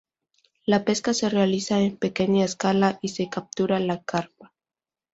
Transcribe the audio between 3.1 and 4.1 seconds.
captura la